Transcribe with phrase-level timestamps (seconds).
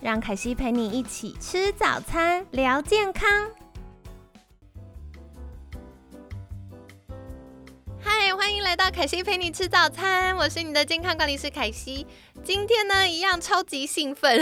[0.00, 3.28] 让凯西陪你一起吃早餐，聊健康。
[8.28, 12.06] 嗨，欢迎来到凯西陪你吃早餐，我是你的健康管理师凯西。
[12.44, 14.38] 今天呢，一样超级兴奋，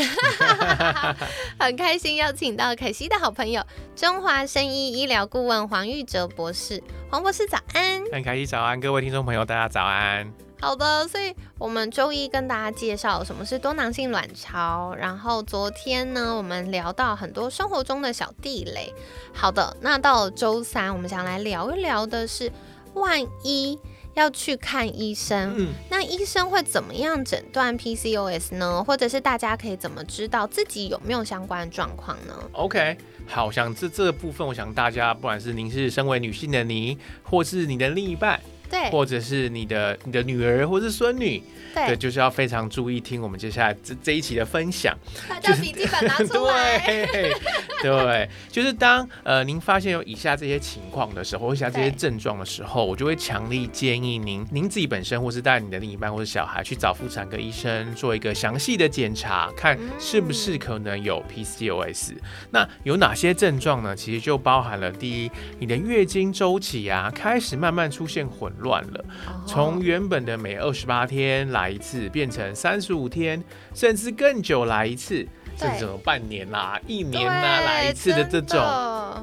[1.57, 3.65] 很开心邀请到凯西的好朋友
[3.95, 6.83] 中华生医医疗顾问黄玉哲博士。
[7.09, 10.29] 黄博士早安，很凯西早安，各位听众朋友大家早安。
[10.61, 18.93] 好的，所以我们周一跟大家介绍什么是多囊性卵巢，然后昨天呢，我们聊到很多生活中的小地雷。
[19.33, 22.51] 好的，那到了周三，我们想来聊一聊的是，
[22.97, 23.79] 万一
[24.15, 28.83] 要去看医生，嗯，那医生会怎么样诊断 PCOS 呢？
[28.83, 38.41] 或者是大家可以怎么知道自己有没有相关的状况呢？OK，好，想这这个部分，我想大家不管是您是身为女性的你，或是你的另一半。
[38.71, 41.43] 对，或者是你的你的女儿或是孙女，
[41.75, 44.97] 对，就是要非常注意听我们接下来这这一期的分享。
[45.29, 47.07] 大家笔记本拿出来。
[47.83, 62.15] 对，就是当呃您发现有以下这些情况的时候，或以下这些症状的时候，我就会强力建议您，您自己本身或是带你的另一半或是小孩去找妇产科医生做一个详细的检查，看是不是可能有 PCOS。
[62.51, 63.95] 那有哪些症状呢？
[63.95, 68.51] 其实就包含了第一，你的月经周期啊开始慢慢出现混。
[68.59, 69.05] 乱了，
[69.47, 73.43] 从原本的每二十八天来一次，变成三十五天，
[73.75, 75.27] 甚至更久来一次，
[75.57, 78.59] 甚至半年啦、一年啦来一次的这种。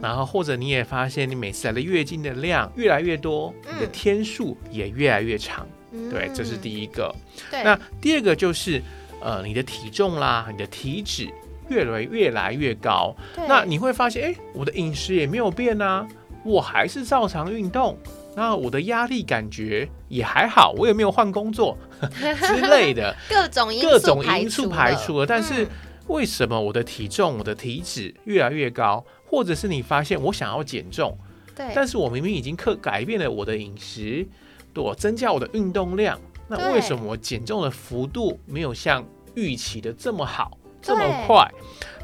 [0.01, 5.67] 然后或者你也发现，你每次来的月经的量越来越多，你的天数也越来越长。
[6.09, 7.13] 对，这是第一个。
[7.51, 8.81] 那第二个就是，
[9.21, 11.29] 呃，你的体重啦，你的体脂
[11.69, 13.15] 越来越来越高。
[13.47, 16.07] 那你会发现，哎，我的饮食也没有变啊，
[16.43, 17.97] 我还是照常运动。
[18.35, 21.77] 那我的压力感觉也还好，我也没有换工作
[22.47, 25.25] 之类的，各种各种因素排除了。
[25.25, 25.67] 但是
[26.07, 29.05] 为什么我的体重、我的体脂越来越高？
[29.25, 31.17] 或者是你发现我想要减重，
[31.55, 34.27] 对，但是我明明已经克改变了我的饮食，
[34.75, 41.49] 我增加我的运动量，那为什么我减重的幅度没有像预期的这么好，这么快？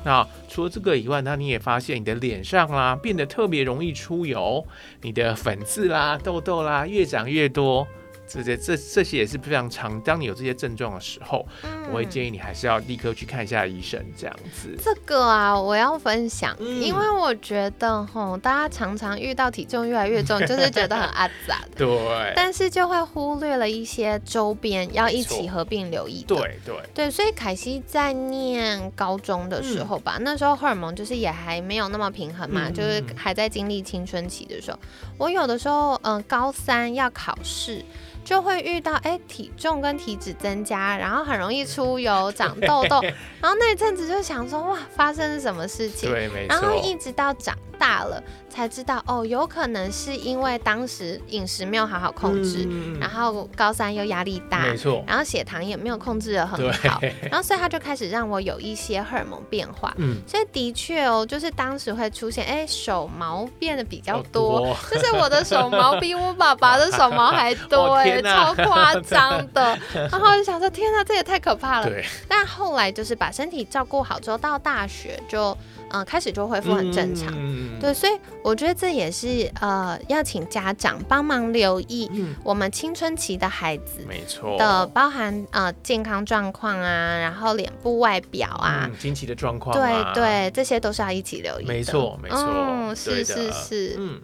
[0.04, 4.66] 那除了这个以外，那你也发现你的脸上啦变得特别容易出油，
[5.02, 7.88] 你的粉刺啦、痘痘啦越长越多。
[8.30, 10.00] 这些这这些也是非常常。
[10.02, 11.46] 当你有这些症状的时候，
[11.90, 14.78] 我会建议你还是要立刻去看一下医生，这样子。
[14.84, 22.34] 这个啊，我要分享，因为我觉得吼，大家常常遇到体重越来越重，就是觉得很阿杂 的，对。
[22.36, 26.24] 但是就会忽略了一些周边要一起合并留意。
[26.28, 34.80] 对对对，所以凯西在念高中的时候吧，那时候荷尔蒙就是也还没有那么平衡嘛，就是还在经历青春期的时候，
[35.18, 37.84] 我有的时候嗯，高三要考试。
[38.30, 43.02] 就会遇到哎，体重跟体脂增加，然后很容易出油、长痘痘，
[43.42, 46.12] 然后那一阵子就想说哇，发生什么事情？
[46.12, 46.56] 对，没错。
[46.56, 52.68] 然后一直到长大了才知道哦，有可能是因为当时饮食没有好好控制，
[53.00, 55.04] 然后高三又压力大，没错。
[55.08, 57.00] 然后血糖也没有控制的很好，
[57.32, 59.94] 然后所以他就开始让我有一些荷尔蒙变化。
[59.98, 68.22] 嗯，所以的确哦，就是当时会出现哎，手毛变得比较多，就是我的手毛比我爸爸的手毛还多 哎。
[68.22, 69.78] 超夸张的，
[70.12, 71.88] 然后就想说，天哪，这也太可怕了。
[71.88, 72.04] 对。
[72.28, 75.58] 但后来就是把身体照顾好之后，到大学就
[75.92, 77.32] 嗯开始就恢复很正常。
[77.80, 78.14] 对，所以
[78.44, 82.10] 我觉得这也是呃要请家长帮忙留意
[82.44, 91.66] 我们青春期的孩子，没错的，包含呃健康状况啊，然后脸部外表啊，经期的状况，对对，这些都是要一起留意。
[91.66, 94.22] 没错没错，嗯，是是是，嗯。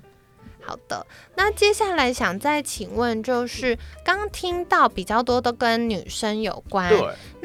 [0.68, 6.92] 好的，那接下来想再请问，就是刚听到比较多都跟女生有关。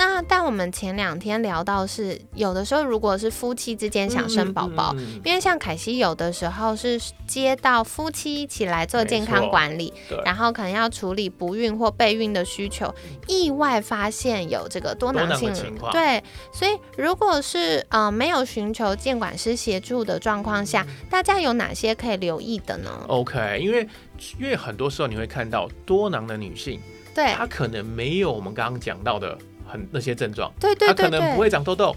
[0.01, 0.11] 对。
[0.11, 4.95] 那但我们前两天聊到是，有的时候如果是夫妻之间想生宝宝，
[5.25, 9.93] 因为像凯西有的时候是接到夫妻一起来做健康管理，
[10.25, 12.93] 然后可能要处理不孕或备孕的需求，
[13.27, 15.93] 意外发现有这个多囊性情况。
[15.93, 16.23] 对。
[16.53, 23.87] 所以如果是呃没有寻求监管师协助的状况下，大家有哪些可以留意的呢？OK，因为
[24.39, 26.81] 因为很多时候你会看到多囊的女性，
[27.15, 29.37] 对，她可能没有我们刚刚讲到的
[29.71, 31.95] 很那些症状，对对对，她可能不会长痘痘，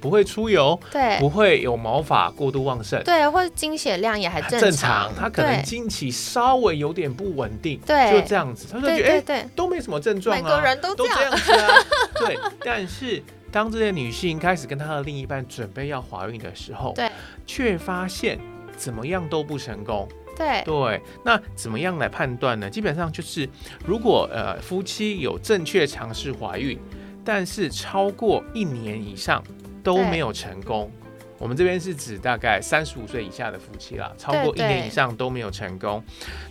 [0.00, 11.74] 不会出油，对不会有毛发过度旺盛，对，或者经血量也还正正常，他可能经期稍微有点不稳定，对就这样子，他就觉得哎、都没什么症状啊，每个人都都这样子啊，
[12.16, 13.22] 对， 但是。
[13.52, 17.06] 当这些女性开始跟她的另一半准备要怀孕的时候，对，
[17.46, 18.40] 却发现
[18.78, 20.08] 怎么样都不成功。
[20.34, 22.70] 对对，那怎么样来判断呢？
[22.70, 23.46] 基本上就是，
[23.84, 26.78] 如果呃夫妻有正确尝试怀孕，
[27.24, 29.42] 但是超过一年以上
[29.82, 30.90] 都没有成功，
[31.38, 36.02] 我们这边是指大概三十五岁以下的夫妻啦，超过一年以上都没有成功。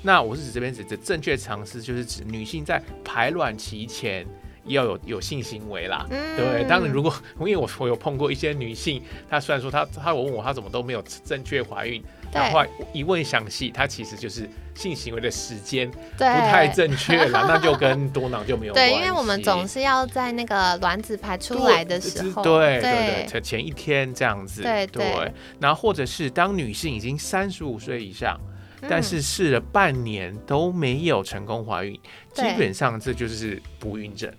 [0.02, 4.26] 那我是指这边指的正确尝试，就是指女性在排卵期前。
[4.66, 6.64] 要有有性行为啦，嗯对。
[6.70, 12.00] 当然，如果因为我我有碰过一些女性，她虽然说她她我问我她怎么都没有正确怀孕，
[12.34, 19.06] 然后后来一问详细，它其实就是性行为的时间不太正确了， 那就跟多囊就没有关系对，系。
[19.06, 25.32] 因为我们总是要在那个卵子排出来的时候，对对对对，前一天这样子，对对。
[25.60, 28.40] 然后或者是当女性已经三十五岁以上，
[28.82, 28.88] 嗯。
[28.90, 32.00] 但是试了半年都没有成功怀孕，
[32.34, 34.32] 基本上这就是不孕症。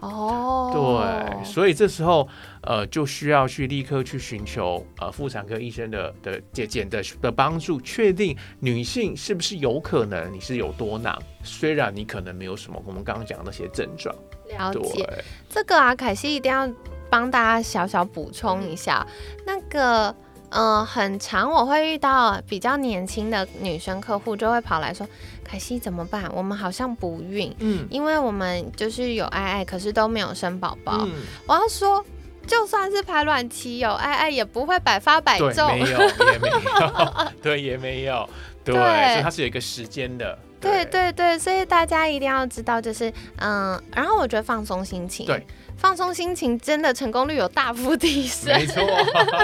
[0.00, 2.26] 哦，对，所以这时候
[2.62, 14.14] 呃就需要去立刻去寻求呃妇产科医生的的检检的的帮助，确定女性是不是有可能你是有多囊，虽然你可能没有什么我们刚刚讲的那些症状。
[14.48, 16.68] 了解对，这个啊，凯西一定要
[17.08, 19.06] 帮大家小小补充一下，
[19.46, 20.14] 那个。
[20.52, 25.08] 嗯、很长我会遇到比较年轻的女生客户，就会跑来说
[25.44, 26.28] ：“凯西怎么办？
[26.34, 31.04] 我们好像不孕，嗯因为我们就是有爱爱，可是都没有生宝宝。
[31.06, 31.12] 嗯，
[31.46, 32.04] 我要说，
[32.50, 35.72] 就算是排卵期有爱爱，也不会百发百对，中。
[35.72, 38.28] 没有也没有， 对也没有，
[38.64, 40.36] 对，对所以它是有一个时间的。
[40.60, 45.44] 对对对，所以大家一定要知道，就是嗯，然后我觉得放松心情，对，
[45.76, 48.52] 放松心情真的成功率有大幅提升。
[48.52, 48.82] 没错，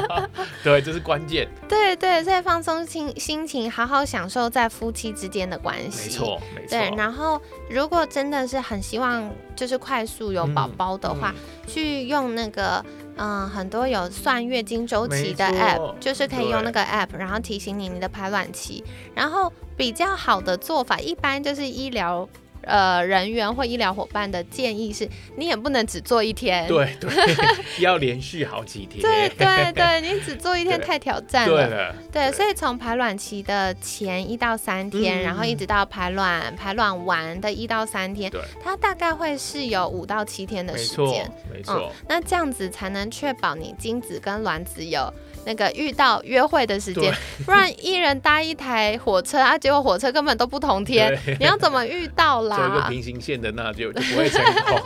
[0.62, 6.10] 对，这是关键，对对，所以放松心心情，好好享受在夫妻之间的关系。
[6.10, 6.14] 没。
[6.14, 7.40] 错，没错，对，然后
[7.70, 12.84] 如果真的是很希望就是快速有宝宝的话，嗯去用那个
[13.16, 18.84] 嗯很多有算月经周期的 app，就是可以用那个 app，然后提醒你你的排卵期。
[19.14, 22.28] 然后比较好的做法，一般就是医疗。
[22.66, 26.66] 呃，人员或医疗伙伴的建议是，你也不能只做一天。
[26.66, 27.10] 对对，
[27.78, 31.54] 要连续好几天，对对对， 你只做一天太挑战了。
[31.54, 35.22] 对了，对，所以从排卵期的前一到三天，嗯。
[35.22, 45.12] 然后一直到排卵排卵完的一到三天对，它大概会是有五到七天的时间。，没错，那这样子才能确保你精子跟卵子有
[45.44, 47.14] 那个遇到约会的时间，
[47.44, 52.82] 不然一人搭一台火车啊，结果火车根本都不同天，你要怎么遇到做一个？
[52.88, 54.80] 平行线的那就就不会成功，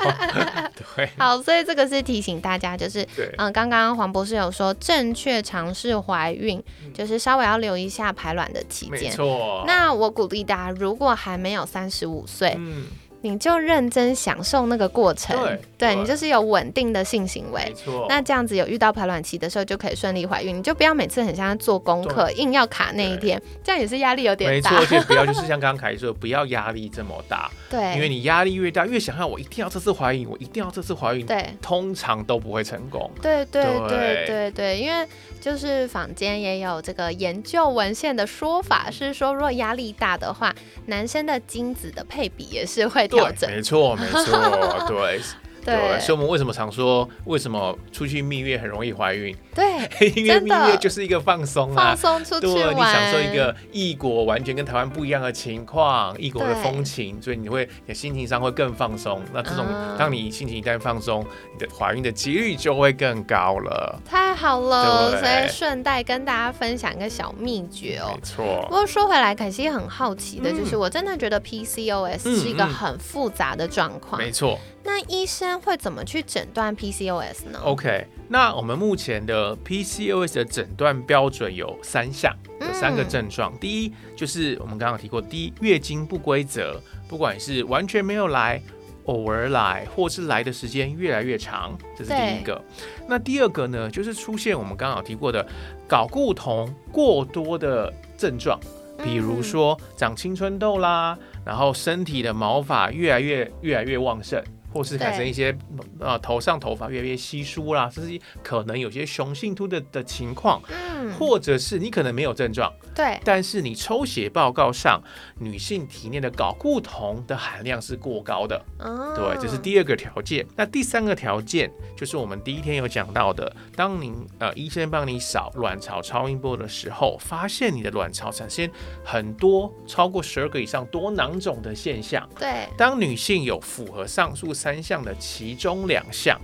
[0.96, 6.62] 对 好，所以这个是提醒大家，就是对，嗯，刚刚黄博士有说，正确尝试怀孕，
[6.94, 9.12] 就是稍微要留一下排卵的期没间。
[9.12, 12.86] 错，那我鼓励大家，如果还没有三十五岁，嗯，
[13.22, 15.36] 你就认真享受那个过程。
[15.40, 17.72] 对对你就是有稳定的性行为没。
[17.72, 20.56] 错，那这样子有遇到排卵期的时候，就可以顺利怀孕。
[20.56, 24.84] 你就不要每次很像在做功课，硬要卡那一天，这样也是压力有点大没错，。
[24.84, 33.10] 而且不要 就是像刚刚凯说的，不要压力这么大，对，因为你压力越大，越想要我一定要这次怀孕，我一定要这次怀孕，对通常都不会成功。
[33.22, 35.06] 对对对对对对，因为
[35.40, 40.54] 就是坊间也有这个研究文献的说法是说，如果压力大的话，
[40.86, 43.50] 男生的精子的配比也是会调整。
[43.54, 45.20] 没错，没错，对
[45.64, 49.36] 对所以我们为什么常说，为什么出去蜜月很容易怀孕？
[49.54, 49.64] 对，
[50.16, 52.20] 因为蜜月就是一个放松啊放啊。
[52.20, 59.22] 松出去对，玩，你享受一个异国完全跟台湾不一样的情况，异国的对风情，所以你会你心情上会更放松。
[59.32, 64.00] 那这种，啊当你心情一旦放松，你的怀孕的几率就会更高了。
[64.04, 68.20] 太好了，所以顺带跟大家分享一个小秘诀哦没。
[68.22, 74.20] 错不，过说回来，凯西很好奇的，嗯就是我真的觉得 PCOS 嗯是一个嗯很复杂的状况。
[74.20, 74.58] 没错。
[74.90, 83.56] 那医生会怎么去诊断 PCOS 呢？OK，那我们目前的 PCOS 的诊断标准有三项，有三个嗯症状。
[83.60, 88.60] 第一就是我们刚刚提过，第一月经不规则，不管是完全没有来。
[89.06, 92.62] 偶尔来，或是来的时间越来越长，这是第一个。
[93.08, 95.44] 那第二个呢，就是出现我们刚刚有提过的
[95.88, 98.60] 睾固酮过多的症状，
[99.02, 104.40] 比如说长青春痘啦，然后身体的毛发越来越越来越旺盛，
[104.72, 105.56] 或是产生一些
[105.98, 115.00] 呃头上头发越来越稀疏啦，甚至可能有些雄性秃的的情况，嗯，或者是你可能没有症状，对，但是你抽血报告上
[115.38, 119.14] 女性体内的睾固酮的含量是过高的，哦。
[119.16, 120.46] 对，这是第二个条件。
[120.56, 128.68] 那第三个条件就是我们第一天有讲到的，当您呃医生帮你扫卵巢超音波的时候，发现你的卵巢产生
[129.04, 132.28] 很多超过十二个以上多囊肿的现象。
[132.38, 136.40] 对，当女性有符合上述三项的其中两项，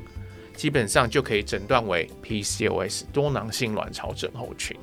[0.57, 4.77] 基本上就可以诊断为 PCOS 多囊性卵巢症候群。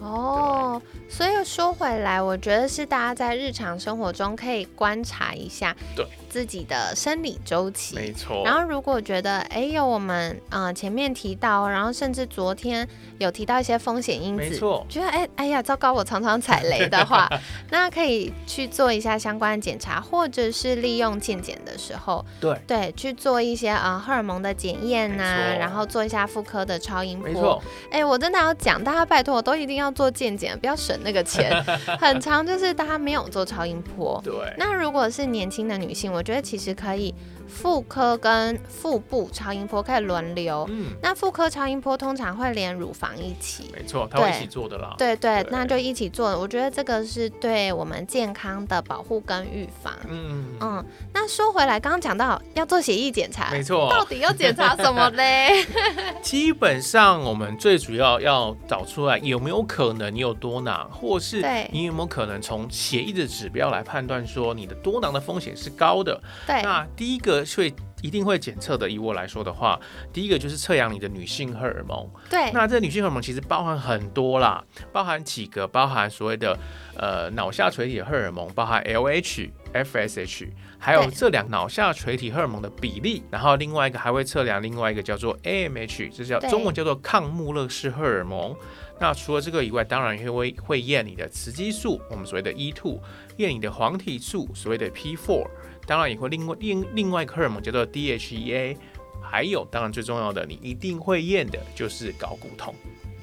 [0.00, 7.96] 哦，所以说回来，我觉得是大家在日常生活中可以观察一下对自己的生理周期。
[7.96, 8.42] 没错。
[8.44, 12.88] 然后，如果觉得哎呦我们呃前面提到，然后甚至昨天
[13.18, 17.28] 有提到一些风险因子，没错，觉得哎哎呀糟糕，我常常踩雷的话，
[17.70, 27.28] 那可以去做一下相关的检查，或者是利用健检的时候，对，对去做一些呃荷尔蒙的检验呐然后做一下妇科的超音波。
[27.28, 31.50] 没错，哎、我真的要讲，大家拜托，都一定要做健检，不要省那个钱。
[31.98, 34.20] 很长就是大家没有做超音波。
[34.24, 37.14] 对，那如果是年轻的女性，我觉得其实可以
[37.50, 40.66] 妇科跟腹部超音波可以轮流。
[40.70, 44.94] 嗯，那妇科超音波通常会连乳房一起，没错，他会一起做的啦。
[44.96, 46.30] 对对，对那就一起做。
[46.38, 49.92] 我觉得这个是对我们健康的保护跟预防。
[50.08, 53.90] 嗯，嗯，那说回来，刚刚讲到要做血液检查，没错。
[53.90, 55.66] 到底要检查什么嘞？
[56.22, 66.20] 基本上，我们最主要要找出来有没有可能你有多囊，或是对你有没有可能从血液的指标来判断说你的多囊的风险是高的。
[66.46, 69.78] 对那第一个会一定会检测的，以我来说的话，
[70.12, 72.08] 第一个就是测量你的女性荷尔蒙。
[72.28, 76.58] 对那这女性荷尔蒙其实包含很多啦，包含几个，包含所谓的
[76.96, 88.56] 呃脑下垂体的荷尔蒙，包含 LH、FSH，还有对这两脑下垂体荷尔蒙的比例，然后另外一个还会测量另外一个叫做 AMH，这叫中文叫做抗穆勒氏荷尔蒙。
[88.98, 93.00] 那除了这个以外，当然也会会验你的雌激素，我们所谓的 E2，
[93.38, 95.46] 验你的黄体素，所谓的 P4，
[95.90, 98.76] 当然也会另外另另外一个荷尔蒙叫做 DHEA，
[99.20, 102.72] 还有当然最重要的，你一定会验的就是睾固酮。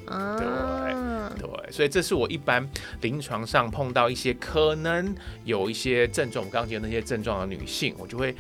[0.05, 2.69] 啊，对，所以这是我一般
[2.99, 8.35] 临床上碰到一些可能有一些症状，我们刚刚讲的那些症状的女性，我就会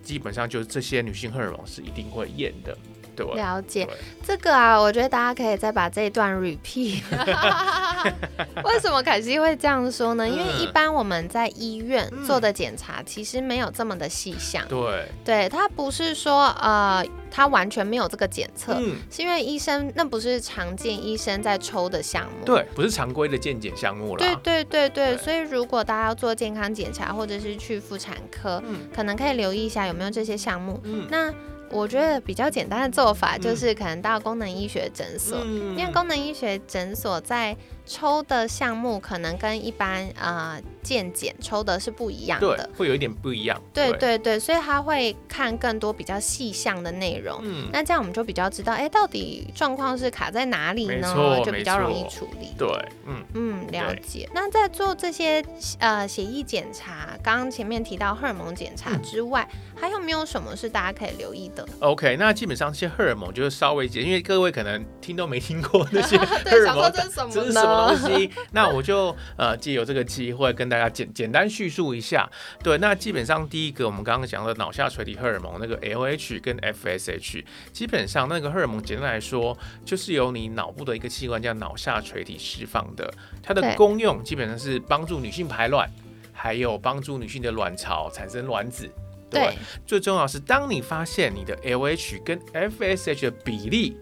[0.00, 2.78] 基本上就是这些女性荷尔蒙是一定会验的。
[3.16, 7.02] 对，了解对这个啊，我觉得大家可以再把这一段 repeat。
[8.64, 10.28] 为什么凯西会这样说呢？
[10.28, 18.74] 因为一般我们在医院嗯做的检查其实没有这么的细项，对，对，它不是说呃，它完全没有这个检测。
[18.78, 24.18] 嗯，是因为医生那不是常见医生在抽的项目，对，不是常规的健检项目了。
[24.18, 25.18] 对对对对，对。
[25.18, 28.80] 所以如果大家要做健康检查，或者是去妇产科，嗯。
[28.94, 30.80] 可能可以留意一下有没有这些项目。
[30.84, 31.06] 嗯。
[31.10, 31.32] 那
[31.70, 35.76] 我觉得比较简单的做法就是可能到功能医学诊所，嗯。
[35.78, 37.56] 因为功能医学诊所在
[37.92, 42.70] 抽的项目可能跟一般呃健检抽的是不一样对的。
[42.76, 43.60] 会有一点不一样。
[43.74, 47.38] 对对对，所以他会看更多比较细项的内容。
[47.42, 51.42] 嗯，那这样我们就比较知道，哎，到底状况是卡在哪里呢？
[51.44, 52.48] 就比较容易处理。
[52.56, 52.68] 对，
[53.06, 54.28] 嗯，嗯，了解。
[54.32, 55.44] 那在做这些
[55.78, 59.46] 呃血液检查，刚刚前面提到荷尔蒙检查嗯之外，
[59.76, 67.81] 还有没有什么是大家可以留意的？OK，那基本上这些荷尔蒙就是稍微解，因为各位可能听都没听过那些荷 对，尔蒙想说这是什么呢？
[67.88, 68.30] 东西？
[68.52, 72.28] 那我就呃借由这个机会跟大家简简单叙述一下。
[72.62, 83.12] 对，那基本上第一个我们刚刚讲的脑下垂体荷尔蒙那个 LH 跟 FSH，基本上那个荷尔蒙简单来说就是由你脑部的一个器官叫脑下垂体释放的，
[83.42, 85.88] 它的功用基本上是帮助女性排卵，
[86.32, 88.90] 还有帮助女性的卵巢产生卵子。
[89.30, 93.96] 对，最重要是，当你发现你的 LH 跟 FSH 的比例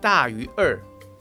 [0.00, 0.76] 大于二，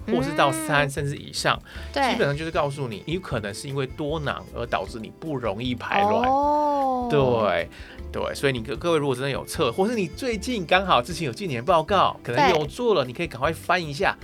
[0.07, 1.57] 或是到三、嗯甚至以上，
[1.93, 6.29] 基本上就是告诉你，你有可能是因为多囊而导致你不容易排卵。
[6.29, 7.69] 哦，对
[8.11, 14.15] 对，所以你各各位如果真的有测，或是你最近刚好之前有健检报告，可能有做了，你可以赶快翻一下。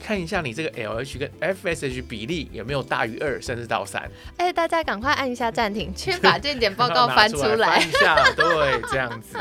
[0.00, 7.88] 看一下你这个 LH 跟 FSH 比例有没有大于二，甚至到三，哎，大家赶快按一下暂停，去把健检报告 翻出来翻。
[7.88, 9.36] 一下，对，这样子。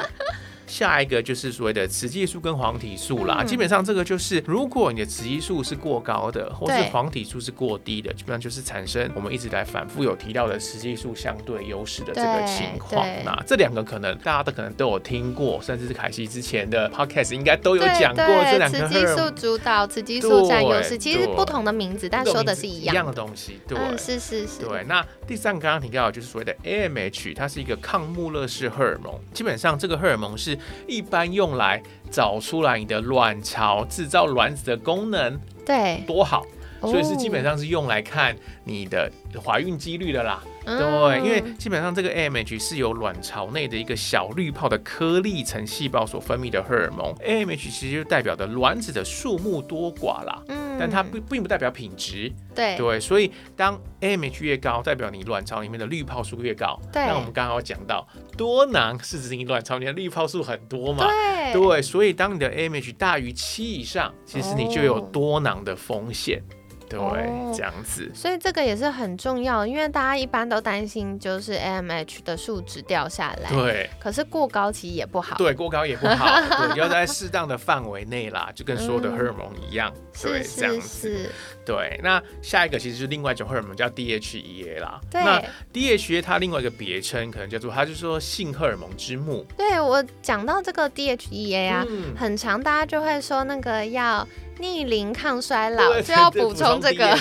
[0.68, 13.06] 下一个就是所谓的雌激素跟黄体素啦，嗯基本上这个就是，如果你的雌激素是过高的，或是黄体素是过低的，基本上就是产生我们一直来反复有提到的雌激素相对优势的这个情况。
[13.24, 23.78] 那这两个可能大家都可能都有听过，甚至是凯西之前的 podcast 应该都有讲过对这两个雌激素主导，雌激素占优势，其实不同的名字，但说的是一一样的东西，对。
[23.78, 29.14] 嗯，是是是，对，那第三个刚刚提到的就是所谓的 AMH，它是一个抗穆勒氏荷尔蒙。
[29.34, 36.46] 基本上这个荷尔蒙是是一般用来找出来你的卵巢制造卵子的功能对，多好，
[36.82, 39.12] 所以是基本哦上是用来看你的
[39.44, 40.44] 怀孕几率的啦。
[40.68, 50.44] 嗯对，因为基本上这个 AMH 是由卵巢内的一个小滤泡的颗粒层细胞所分泌的荷尔蒙，AMH 其实就代表的卵子的数目多寡啦。
[50.50, 56.80] 嗯但它并并不代表品质，对对，所以当 AMH 越高，代表你卵巢里面的滤泡数越高。
[56.94, 58.08] 对那我们刚刚有讲到，
[58.38, 61.08] 多囊是指你卵巢里面的滤泡数很多嘛？
[61.08, 66.44] 对对，所以当你的 AMH 大于七以上，其实你就有哦多囊的风险。
[66.90, 68.10] 对，哦这样子。
[68.14, 75.38] 所以这个也是很重要，因为大家一般都担心就是 AMH 的数值掉下来，对可是过高其实也不好。
[75.38, 79.94] 对，过高也不好， 对，要在适当的范围内啦，就跟所有的荷尔蒙一样。
[80.22, 81.30] 对，是这样子。
[81.66, 85.02] 对，那下一个其实是另外一种荷尔蒙叫 DHEA 啦。
[85.12, 89.46] 对那 DHEA 它另外一个别称可能叫做，它就是说性荷尔蒙之母。
[89.58, 94.26] 对我讲到这个 DHEA 啊，嗯很长大家就会说那个要
[94.60, 97.18] 逆龄抗衰老，就要补充这个。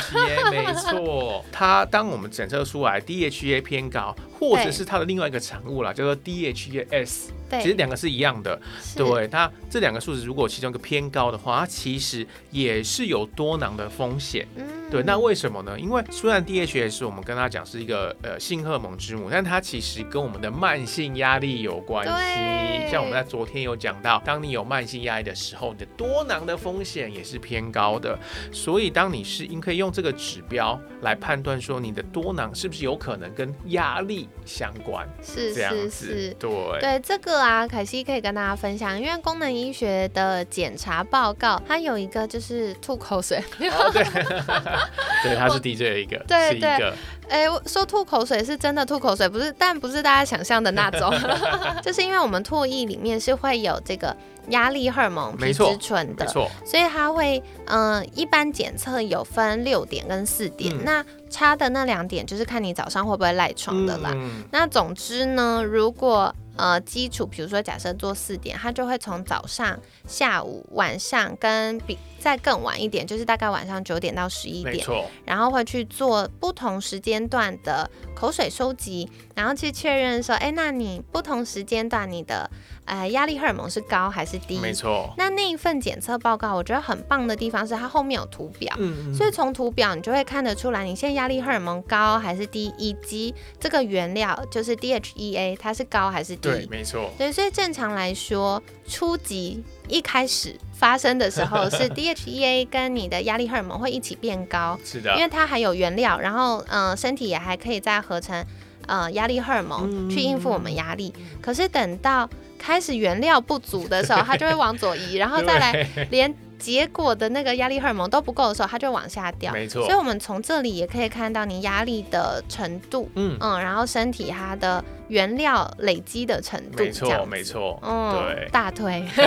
[0.50, 1.44] 没错。
[1.52, 8.60] 它当我们检测出来 DHEA 偏高，或者是它的另外一个产物啦，叫做 DHEAS，对，其实两个是一样的。
[8.94, 14.46] 对它这两个数值，如果其中一个偏高的话，它其实也是有多囊的风险。
[14.56, 15.78] 嗯对，那为什么呢？
[15.78, 22.90] 因为虽然 DHA 是我们跟他讲是一个呃性荷尔蒙之母，但它其实跟我们的慢性压力有关对系。
[22.92, 28.16] 像我们在昨天有讲到，当你有慢性压力的时候，你的多囊的风险也是偏高的。
[28.52, 36.06] 所以当你是，你可以用这个指标来判断说你的多囊是不是有可能跟压力相关，是这样是子。
[36.06, 36.36] 是。
[36.38, 36.50] 对。
[36.80, 43.38] 对这个啊，凯西可以跟大家分享，因为功能医学的检查报告，它有一个就是吐口水，
[43.70, 44.04] 哦，对，
[45.22, 46.92] 对，它是 DJ 的一个，对对
[47.28, 51.12] 哎，我说吐口水是真的吐口水，不是，但不是大家想象的那种，
[51.82, 54.16] 就是因为我们唾液里面是会有这个
[54.48, 60.84] 压力荷尔蒙皮质醇的，所以它会，嗯、一般检测有分六点跟四点，嗯。
[60.84, 64.10] 那差的那两点就是看你早上会不会赖床的啦。
[64.14, 64.44] 嗯。
[64.52, 82.50] 那总之呢，如果呃基础，比如说假设做四点，他就会从早上、下午、晚上跟比再更晚一点，就是大概晚上九点到十一点，没错，然后会去做不同时间段的口水收集，然后去确认说，哎，那你不同时间段你的
[82.84, 84.58] 呃压力荷尔蒙是高还是低？
[84.58, 96.45] 没错，那那一份检测报告，我觉得很棒的地方是它后面有图表，嗯所以从图表你就会看得出来你现在压力荷尔蒙高还是低，以及这个原料就是 DHEA 它是高还是低。
[96.52, 105.14] 对，没错，对，所以正常来说，初级一开始发生的时候是 DHEA 跟你的压力荷尔蒙会一起变高，是的。
[105.16, 108.44] 因，为它还有原料，然后嗯、呃身体也还可以再合成
[108.86, 110.10] 呃压力荷尔蒙嗯。
[110.10, 111.12] 去应付我们压力。
[111.40, 112.28] 可是等到
[112.58, 116.06] 开始原料不足的时候，它就会往左移，然后 再来对。
[116.10, 119.52] 连结果的那个压力荷尔蒙都不够的时候，它就往下掉。
[119.52, 119.82] 没错。
[119.84, 129.04] 所以，，我们从这里也可以看到你压力的程度，嗯，嗯，然后身体它的原料累积的程度，没错，没错，嗯，对，大推。
[129.14, 129.26] 对，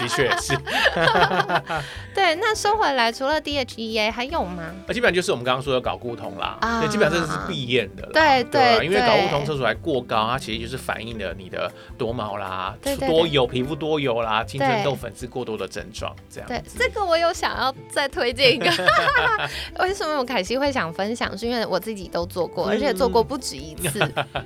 [0.00, 0.56] 的确是，
[2.14, 4.72] 对，那说回来，除了 DHEA 还有吗？
[4.86, 6.80] 那基本上就是我们刚刚说的睾固酮啦，啊。
[6.80, 12.76] 对，基本上这是必验的啦，对对啊因为睾固酮测出来过高，它其实就是反映了你的多毛啦
[13.08, 16.48] 多油、皮肤多油啦、青春痘、粉刺过多的症状，这样。
[16.48, 16.76] 对，子。
[16.78, 18.66] 这个我有想要再推荐一个。
[19.80, 21.36] 为什么我凯西会想分享？
[21.36, 23.98] 是因为我自己都做过，而且做过不止一次。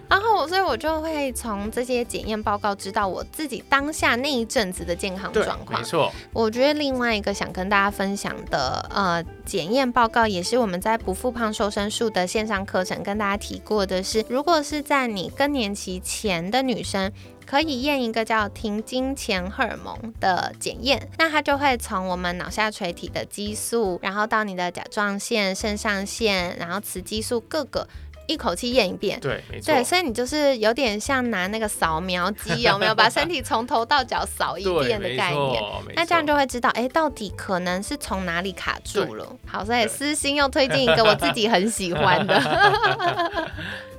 [0.08, 5.84] 然后我，所以我就会从这些检验报告知道我自己当下那一阵子的健康状，况没。
[5.84, 17.12] 错，我觉得另外一个想跟大家分享的呃检验报告，也是我们在不复胖瘦身术的线上课程跟大家提过的是，如果是在你更年期前的女生。
[17.46, 27.86] 可以验一个叫停经前荷尔蒙的检验，那它就会从我们脑下垂体的激素，然后到你的甲状腺、肾上腺，然后雌激素各个
[28.26, 29.20] 一口气验一遍。
[29.20, 35.62] 对，没错，对，所以你就是有点像拿那个扫描机，有没有把身体从头到脚扫一，遍的概念？
[35.94, 39.24] 那这样就会知道，哎，到底可能是从哪里卡住了。
[39.46, 43.48] 好，所以私心又推荐一个我自己很喜欢的。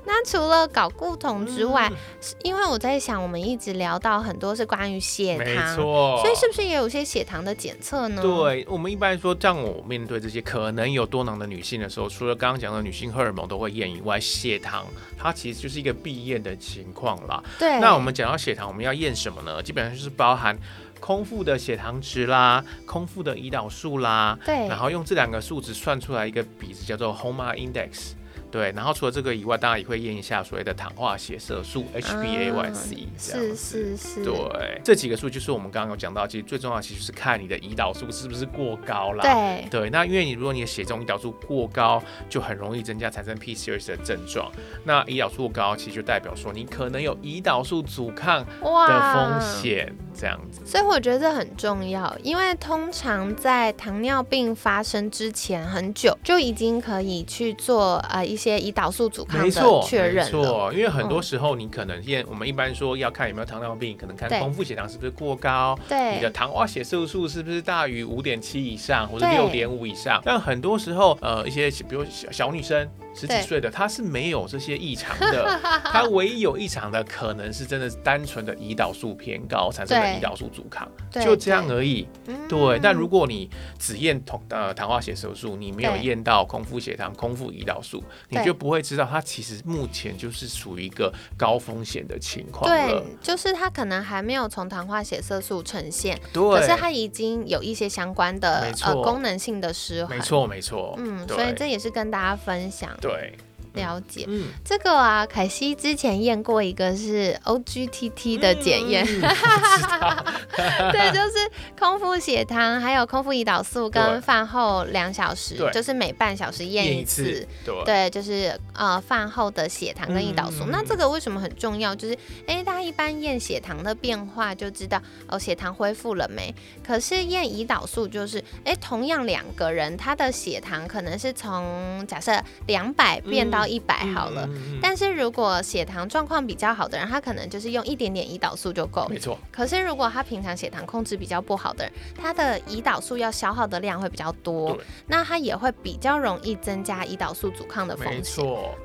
[0.07, 1.91] 那除了搞固酮之外，
[2.21, 14.85] 是因为我在想，我们一直聊到很多是关于血没糖，错，所以是不是也有些血糖的检测呢？，对我们一般说，像我面对这些可能有多囊的女性的时候，除了刚刚讲的女性荷尔蒙都会验以外，血糖
[15.17, 17.43] 它其实就是一个必验的情况啦。
[17.59, 17.77] 对。
[17.81, 19.61] 那我们讲到血糖，我们要验什么呢？
[19.61, 20.57] 基本上就是包含
[21.01, 28.13] 空腹的血糖值啦，空腹的胰岛素啦，对然后用这两个数值算出来一个比值，叫做 HOMA Index。
[28.49, 39.21] 对，然后除了这个以外，当然也会验一下所谓的糖化血色素 HbA1c，是是是，对，这几个数就是我们刚刚有讲到，其实最重要其实是看你的胰岛素是不是过高啦。
[39.21, 44.51] 对对，那因为你如果你的血中胰岛素过高，就很容易增加产生 PCOS 的症状。
[44.85, 50.61] 那胰岛素过高，其实就代表说你可能有胰岛素阻抗的风险，这样子。
[50.65, 59.51] 所以我觉得这很重要，因为通常在糖尿病发生之前很久就已经可以去做呃一些胰岛素阻抗的
[59.85, 70.21] 确认没错，因为很多时候你可能现我们一般说要看有没有糖尿病，可能看空腹血糖是不是过高，对，你的糖化血色素是不是大于五点七以上或者六点五以上。
[70.23, 72.87] 但很多时候呃一些比如小小女生。
[73.17, 82.07] 十几岁的他是没有这些异常的， 他唯一有异常的可能是真的单纯的胰岛素偏高产生的胰岛素阻抗，就这样而已。
[82.47, 83.49] 对，但如果你
[83.79, 100.15] 只验同呃糖化血色素，你没有验到空腹血糖、空腹胰岛素，你就不会知道他其实目前就是处于一个高风险的情况对，就是他可能还没有从糖化血色素呈现，对，可是他已经有一些相关的呃功能性的失衡。
[100.15, 100.93] 没错，没错。
[100.97, 102.89] 嗯，所以这也是跟大家分享。
[103.07, 103.46] 对。
[103.77, 109.05] 了解，嗯，这个啊，凯西之前验过一个是 OGTT 的检验，
[110.91, 117.47] 对，就是空腹血糖，还有空腹胰岛素，跟饭后两小时，就是每半小时验一次，
[117.85, 120.65] 对，就是呃饭后的血糖跟胰岛素。
[120.69, 121.95] 那这个为什么很重要？
[121.95, 126.53] 就是哎，大家一般验血糖的变化就知道哦，血糖恢复了没？
[126.83, 134.47] 可是验胰岛素就是哎，同样两个人他的血糖可能是从假设两百变到一百好了，
[134.81, 139.07] 但是如果血糖状况比较好的人，他可能就是用一点点胰岛素就够。
[139.09, 139.37] 没错。
[139.51, 144.77] 可是如果他平常血糖控制比较不好的人，他的胰岛素要消耗的量会比较多，
[145.07, 148.15] 那他也会比较容易增加胰岛素阻抗的风险。
[148.15, 148.75] 没错。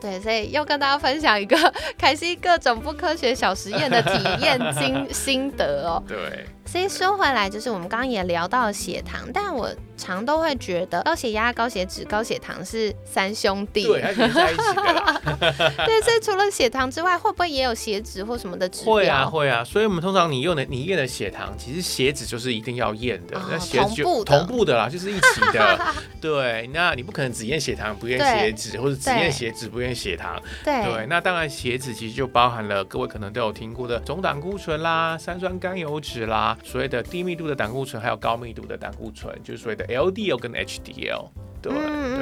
[0.00, 1.56] 对对，所以又跟大家分享一个
[1.96, 6.02] 凯西各种不科学小实验的体验经心得哦。
[6.08, 6.44] 对。
[6.66, 14.02] 所以说回来，就是我们刚刚也聊到血糖，但我常都会觉得高血压、高血脂、高血糖是三兄弟，对，
[14.32, 15.22] 在一起的。
[15.86, 18.94] 对，所以除了血糖之外，会不会也有血脂或什么的指标？
[18.94, 19.64] 会啊，会啊。
[19.64, 25.78] 所以我们通常你用的你验的血糖，其实血脂就是一定要验的，那血脂就同步的啦， 就是一起的。
[26.20, 30.40] 对，那你不可能只验血糖不验血脂，或者只验血脂不验血糖。
[30.64, 36.56] 对，那当然血脂其实就包含了各位可能都有听过的总胆固醇啦、三酸甘油脂啦。
[36.64, 41.28] 所谓的低密度的胆固醇，还有高密度的胆固醇，就是所谓的 LDL 跟 HDL，
[41.62, 41.72] 对，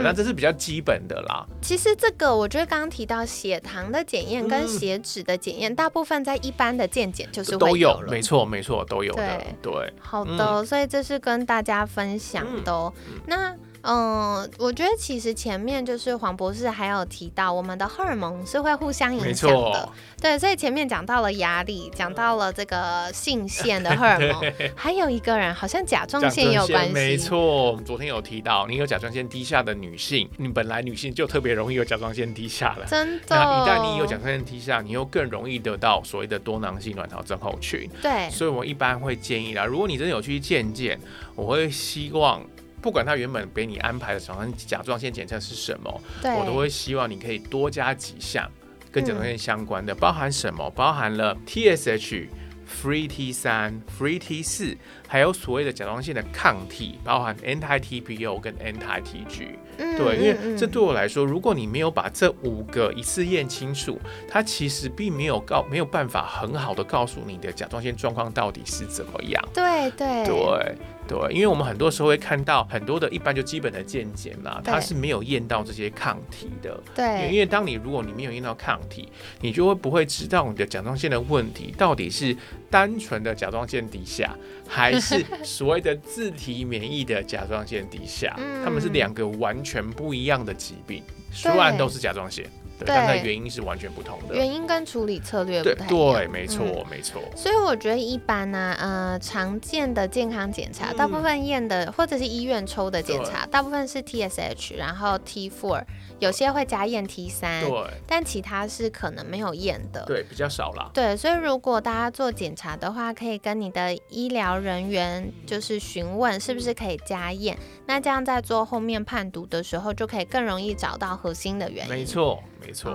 [0.03, 1.47] 那这是比较基本的啦。
[1.61, 9.93] 其实这个我觉得刚刚提到血糖的检验跟血脂的检验，大部分在一般的健检就是都有了，没错没错都有的，对。
[10.01, 12.93] 好的，所以这是跟大家分享的。
[13.27, 13.57] 那。
[13.83, 19.89] 嗯，我觉得其实前面就是黄博士还有提到，我们的荷尔蒙是会互相影响的。
[20.21, 26.93] 对，所以前面讲到了压力，讲到了这个性腺的荷尔蒙， 还有一个人好像甲状腺也有关系。
[26.93, 32.87] 没错，昨天有提到，你有甲状腺低下的女性，你本来女性就特别容易有甲状腺低下了。
[32.87, 33.25] 真的。
[33.31, 37.91] 那一旦你有甲状腺低下，你又更容易得到所谓的多囊性卵巢症候群。
[38.01, 38.31] 对。
[38.31, 40.97] 所以我一般会建议啦，如果你真的有去健检，
[41.35, 42.41] 我会希望。
[42.83, 48.51] 不管他原本给你安排的什么甲状腺检测是什么，我都会希望你可以多加几项
[48.91, 50.69] 跟甲状腺相关的，包含什么？
[50.71, 52.27] 包含了 TSH、
[52.69, 59.47] Free T 三、Free T 四，还有所谓的甲状腺的抗体，包含 Anti TPO 跟 Anti TG。
[59.79, 69.43] 对，因为这对我来说，如果你没有把这五个一次验清楚，它其实并没有告没有办法很好的告诉你的甲状腺状况到底是怎么样。
[69.55, 70.77] 对对对。
[71.09, 76.81] 对，因为我们很多时候会看到很多的一般就基本的健检啦，它是没有验到这些抗体的。
[76.95, 79.09] 对，因为当你如果你没有验到抗体，
[79.41, 82.37] 你就会不会知道你的甲状腺的问题到底是
[82.71, 84.35] 单纯的甲状腺底下，
[84.67, 88.35] 还是所谓的自体免疫的甲状腺底下？
[88.65, 92.47] 他们是两个完全不一样的疾病，虽然都是甲状腺。
[92.85, 97.23] 但它原因是完全不同的，原因跟处理策略不太对，没错，没错。
[97.37, 105.85] 所以我觉得一般呢，呃，常见的健康检查，大部分验的或者是医院抽的检查，大部分是 TSH，然后 T4，
[106.19, 110.91] 有些会加验 T3，对，但其他是可能没有验的，对，比较少啦。
[110.93, 117.57] 对，所以如果大家做检查的话，可以跟你的医疗人员就是询问是不是可以加验，
[117.87, 121.93] 那这样在做后面判读的时候，就可以更容易找到核心的原因。
[121.93, 122.43] 没错。
[122.65, 122.91] 没错，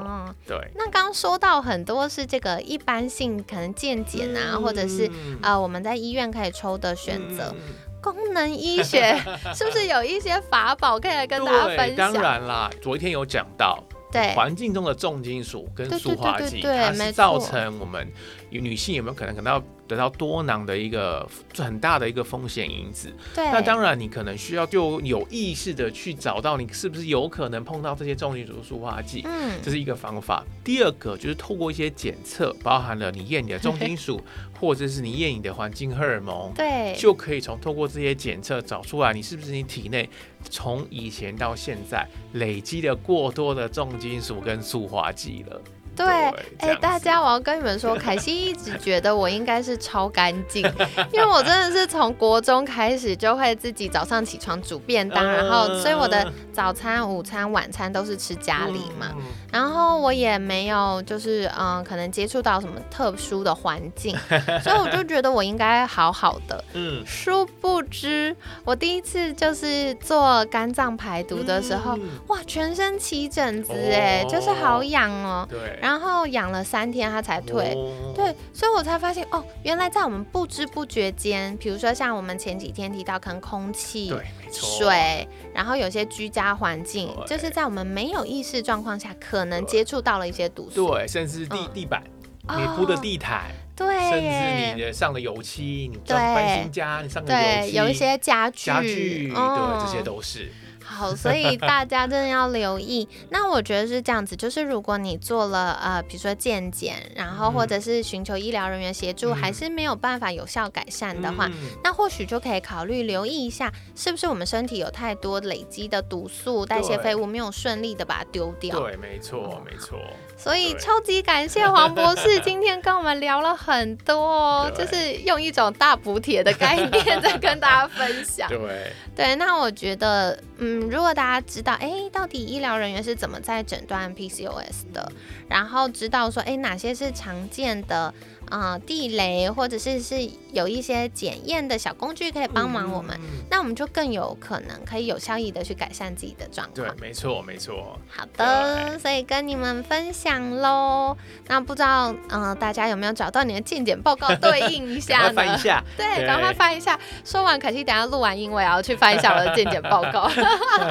[0.45, 0.57] 对。
[0.75, 5.09] 那刚刚说到很多是这个一般性，可能健检啊，或者是
[5.41, 7.53] 呃我们在医院可以抽的选择。
[7.99, 9.17] 功能医学
[9.53, 12.13] 是不是有一些法宝可以来跟大家分享？
[12.13, 18.07] 当然啦，昨天有讲到对环境中的重金属跟塑化剂，它是造成我们
[18.49, 23.11] 女性有没有可能可能要得到多囊的一个很大的一个风险因子。
[23.35, 29.23] 对，那当然，你可能需要就有意识的去找到你是不是有可能碰到这些重金属塑化剂。
[29.25, 30.45] 嗯这是一个方法。
[30.63, 34.21] 第二个就是透过一些检测，包含了你验你的重金属，
[34.59, 40.09] 或者是你验你的环境荷尔蒙，对，就可以从透过这些检测找出来你是不是你体内
[40.49, 45.61] 从以前到现在累积了过多的重金属跟塑化剂了。
[45.97, 50.63] 对，这哎、大家，我要跟你们说，凯西一直觉得我应该是超干净，
[51.11, 59.23] 因为我真的是从国中开始就会自己早上起床煮便当，然后所以我的早餐、午餐、晚餐都是吃家里嘛，嗯。
[59.51, 64.15] 然后我也没有就是嗯，可能接触到什么特殊的环境，
[64.61, 66.63] 所以我就觉得我应该好好的。
[66.73, 72.09] 嗯，殊不知，我第一次就是做肝脏排毒的时候，嗯。
[72.27, 75.47] 哇，全身起疹子哎、哦就是好痒哦。
[75.49, 77.73] 对，然后养了三天，它才退。
[77.73, 90.89] 哦，对，所以我才发现哦，原来在我们不知不觉间，比如说像我们前几天提到，可能空气、对，水，然后有些居家环境，就是在我们没有意识状况下，可能接触到了一些毒素。
[90.89, 92.03] 对，甚至地嗯地板。
[92.49, 93.43] 哦你铺的地毯，
[93.75, 100.51] 对甚至你，的上的油漆，你搬新家，你上的油对，漆，有一些家具，家具，嗯对，这些都是。
[100.89, 103.07] 好，所以大家真的要留意。
[103.29, 118.79] 那我觉得是这样子，就是如果你做了呃，比如说健检，然后或者是寻求医疗人员协助，嗯还是没有办法有效改善的话，嗯那或许就可以考虑留意一下，是不是我们身体有太多累积的毒素、代谢废物没有顺利的把它丢掉。
[118.79, 119.99] 对，没错，没错。
[120.37, 128.47] 所以超级感谢黄博士今天跟我们聊了很多哦， 就是用一种大补铁的概念在跟大家分享。
[128.47, 135.11] 对，对，那我觉得，嗯，如果大家知道，哎，到底医疗人员是怎么在诊断 PCOS 的，
[135.47, 138.13] 然后知道说，哎，哪些是常见的，
[138.49, 147.97] 呃，地雷，或者是是有一些检验的小工具可以帮忙我们，那我们就更有可能可以有效益的去改善自己的状对况。，没错，没错。
[148.09, 151.15] 好的，所以跟你们分享喽。
[151.47, 155.33] 那不知道，嗯、大家有没有找到你的健检报告 对应一下呢？
[155.33, 155.83] 翻一下。
[155.97, 156.99] 对，赶快翻一下。
[157.25, 160.29] 说完，可惜等下录完音，我也要去翻一下我的健检报告。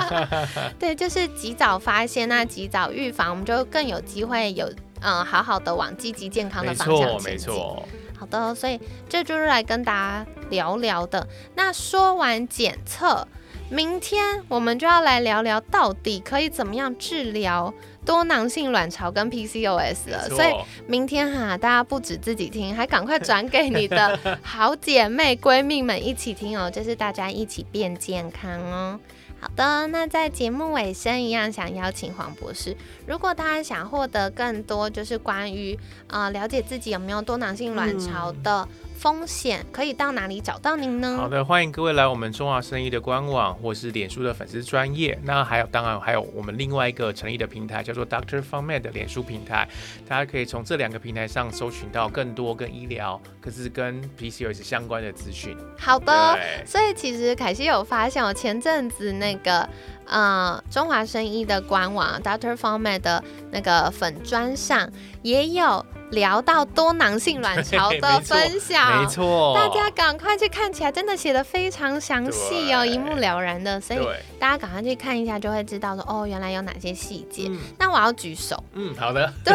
[0.79, 7.49] 对，就是及早发现，那及早预防，我们就更有机会有嗯好好的往积极健康的方向错，没前进。
[7.49, 7.89] 错。
[8.19, 11.27] 好的，所以这就是来跟大家聊聊的。
[11.55, 13.29] 那说完检测，
[13.69, 17.73] 明天我们就要来聊聊到底可以怎么样治疗
[18.07, 20.31] 多囊性卵巢跟 PCOS 了。
[20.31, 20.55] 所以
[20.87, 28.99] 明天哈，大家不止自己听，还赶快转给你的好姐妹、闺蜜们一起听哦，就是大家一起变健康哦。
[29.47, 35.79] 好的，那在节目尾声一样，想邀请黄博士，如果大家想获得更多，就是关于
[36.09, 41.17] 呃了解自己有没有多囊性卵巢的风险，可以到哪里找到您呢？
[41.19, 45.19] 好的，欢迎各位来我们中华生意的官网或是脸书的粉丝专业。
[45.23, 49.69] 那还有，当然还有我们另外一个成立的平台，叫做 Doctor f o r m a d 的脸书平台。
[50.09, 55.55] 大家可以从这两个平台上搜寻到更多跟医疗，可是跟 PCOS 相关的资讯。
[55.79, 59.69] 好的，所以其实凯西有发现，我前阵子那个
[60.07, 64.91] 呃中华生医的官网 Doctor Format 的那个粉砖上
[65.23, 74.07] 也有聊到多囊性卵巢的分享， 没错，大家赶快去看起来，真的写的非常详细哦，一目了然的，所以，
[74.39, 77.47] 大家赶快去看一下，就会知道说哦，原来有哪些细节。
[77.49, 77.59] 嗯。
[77.79, 79.55] 那我要举手，嗯，好的， 对，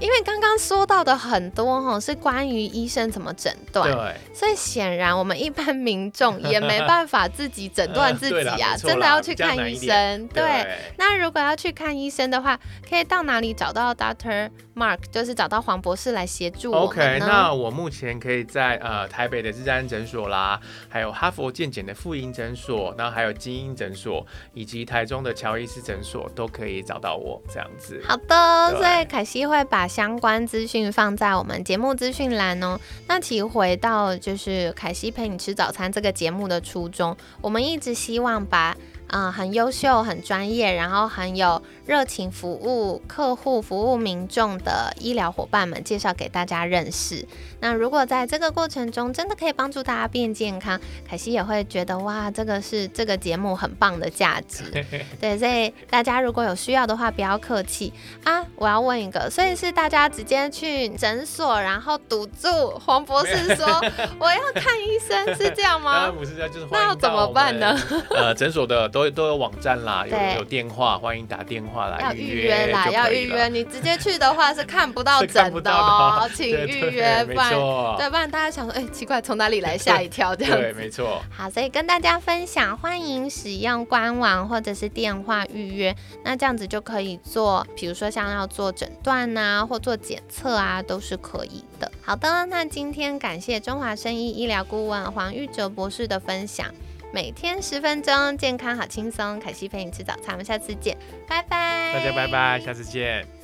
[0.00, 10.26] 因为刚刚说到的很多哈是关于医生怎么诊断，对，所以显然我们一般民众也没办法自己诊断自己啊， 真的要去看医生。
[10.28, 14.98] 对，那如果要去看医生的话，可以到哪里找到 Doctor Mark？
[15.10, 28.00] 就是找到黄博士来协助我 OK，那我目前可以在呃台北的日安诊所啦，还有哈佛健检的妇婴诊所，然后还有精英诊所，以及台中的乔伊斯诊所都可以找到我这样子。
[28.06, 32.78] 好的，所以凯西会把相关资讯放在我们节目资讯栏哦。
[33.06, 38.76] 那其实回到就是凯西陪你吃早餐这个节目的初衷，我们一直希望把
[39.08, 41.60] 嗯、呃很优秀、很专业，然后很有
[41.90, 47.26] 热情服务客户、服务民众的医疗伙伴们介绍给大家认识。
[47.58, 54.62] 那如果在这个过程中真的可以帮助大家变健康，凯西也会觉得哇，这个是这个节目很棒的价值。
[55.20, 58.46] 对，所以大家如果有需要的话，不要客气啊。
[58.54, 63.66] 我要问一个，所以是大家直接去诊所，然后堵住黄博士说
[64.20, 66.08] 我要看医生，是这样吗？
[66.12, 67.76] 不是这样，就是那要怎么办呢？
[68.10, 73.48] 呃，诊所的都都有网站啦，有有电话，欢迎打电话来预约啦，要预约。
[73.48, 77.50] 你直接去的话是看不到 诊的哦， 请预约，不然
[77.96, 80.58] 对，不然大家想说，哎，奇怪，从哪里来， 吓一跳这样子。
[80.58, 81.22] 对，没错。
[81.30, 91.90] 好，所以跟大家分享，欢迎使用官网或者是电话预约，那这样子就可以做，比如说像要做诊断呐，或做检测啊，都是可以的。
[92.02, 96.66] 好的，那今天感谢中华生医医疗顾问黄玉哲博士的分享。
[97.12, 99.40] 每天十分钟，健康好轻松。
[99.40, 100.96] 凯西陪你吃早餐，我们下次见，
[101.26, 101.92] 拜拜。
[101.92, 103.39] 大家拜拜，下次见。